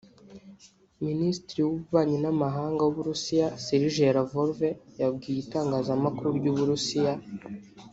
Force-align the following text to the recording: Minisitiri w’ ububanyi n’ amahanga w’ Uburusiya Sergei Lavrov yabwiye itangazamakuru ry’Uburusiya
Minisitiri 1.07 1.59
w’ 1.63 1.67
ububanyi 1.71 2.17
n’ 2.23 2.27
amahanga 2.33 2.79
w’ 2.83 2.89
Uburusiya 2.91 3.45
Sergei 3.65 4.13
Lavrov 4.17 4.59
yabwiye 4.99 5.39
itangazamakuru 5.45 6.27
ry’Uburusiya 6.39 7.13